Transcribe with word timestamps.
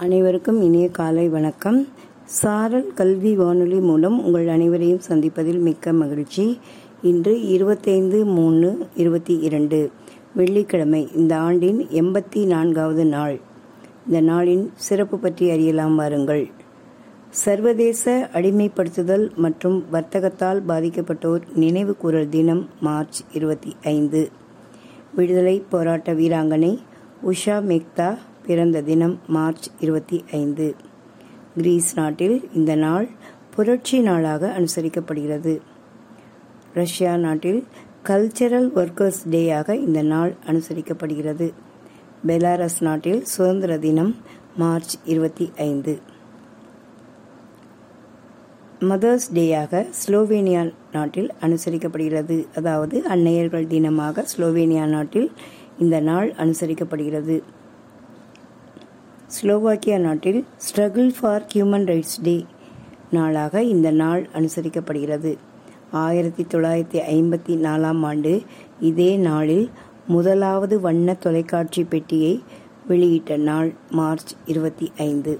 அனைவருக்கும் 0.00 0.62
இனிய 0.62 0.88
காலை 0.88 1.28
வணக்கம். 1.28 1.86
சாரல் 2.24 2.94
கல்வி 2.94 3.34
வானொலி 3.34 3.78
மூலம் 3.80 4.24
உங்கள் 4.24 4.48
அனைவரையும் 4.48 5.00
சந்திப்பதில் 5.08 5.58
மிக்க 5.58 5.92
மகிழ்ச்சி. 5.92 6.58
இன்று 7.02 7.48
இருபத்தைந்து 7.48 8.24
மூணு 8.24 8.86
இருபத்தி 8.94 9.38
இரண்டு 9.38 9.90
வெள்ளிக்கிழமை 10.34 11.08
இந்த 11.14 11.36
ஆண்டின் 11.36 11.86
எண்பத்தி 11.90 12.46
நான்காவது 12.46 13.04
நாள். 13.04 13.40
இந்த 14.08 14.32
நாளின் 14.32 14.68
சிறப்பு 14.74 15.18
பற்றி 15.18 15.50
அறியலாம் 15.50 15.96
வாருங்கள். 15.96 16.46
சர்வதேச 17.30 18.28
அடிமைப்படுத்துதல் 18.32 19.34
மற்றும் 19.34 19.84
வர்த்தகத்தால் 19.92 20.62
பாதிக்கப்பட்டோர் 20.68 21.42
நினைவு 21.54 21.96
கூறல் 21.96 22.28
தினம் 22.28 22.68
மார்ச் 22.80 23.20
இருபத்தி 23.32 23.76
ஐந்து. 23.82 24.30
விடுதலை 25.14 25.62
போராட்ட 25.68 26.14
வீராங்கனை 26.14 26.78
உஷா 27.26 27.60
மேக்தா 27.62 28.18
பிறந்த 28.48 28.82
தினம் 28.82 29.18
மார்ச் 29.26 29.70
இருபத்தி 29.80 30.24
ஐந்து. 30.32 30.74
கிரீஸ் 31.56 31.96
நாட்டில் 31.96 32.48
இந்த 32.54 32.74
நாள் 32.74 33.08
புரட்சி 33.54 34.00
நாளாக 34.00 34.54
அனுசரிக்கப்படுகிறது. 34.58 35.60
ரஷ்யா 36.74 37.16
நாட்டில் 37.16 37.66
கல்ச்சரல் 38.04 38.70
ஒர்க்கர்ஸ் 38.74 39.20
டேயாக 39.30 39.74
இந்த 39.74 40.02
நாள் 40.02 40.32
அனுசரிக்கப்படுகிறது. 40.46 41.52
பெலாரஸ் 42.26 42.80
நாட்டில் 42.80 43.24
சுதந்திர 43.24 43.78
தினம் 43.78 44.16
மார்ச் 44.56 44.96
இருபத்தி 45.04 45.52
ஐந்து. 45.56 45.98
மதர்ஸ் 48.80 49.28
டேயாக 49.34 49.86
ஸ்லோவேனியா 50.06 50.72
நாட்டில் 50.92 51.30
அனுசரிக்கப்படுகிறது. 51.40 52.46
அதாவது 52.54 53.02
அன்னையர்கள் 53.08 53.68
தினமாக 53.74 54.24
ஸ்லோவேனியா 54.36 54.86
நாட்டில் 54.86 55.32
இந்த 55.78 56.00
நாள் 56.00 56.32
அனுசரிக்கப்படுகிறது. 56.32 57.42
ஸ்லோவாக்கியா 59.36 59.98
நாட்டில் 59.98 60.44
struggle 60.66 61.10
for 61.20 61.46
human 61.54 61.84
rights 61.90 62.22
day 62.22 62.46
நாளாக 63.10 63.62
இந்த 63.62 63.90
நாள் 63.90 64.28
அனுசரிக்கப்படுகிறது. 64.34 65.36
ஆயிரத்தி 65.90 66.42
தொள்ளாயிரத்தி 66.42 67.00
ஐம்பத்தி 67.16 67.54
நாலாம் 67.66 68.00
ஆண்டு 68.02 68.42
இதே 68.80 69.16
நாளில் 69.16 69.70
முதலாவது 70.06 70.80
வண்ண 70.80 71.14
தொலைக்காட்சி 71.14 71.84
பெட்டியை 71.84 72.42
வெளியிட்ட 72.88 73.36
நாள் 73.36 73.74
மார்ச் 73.90 74.34
இருபத்தி 74.46 74.92
ஐந்து. 74.98 75.38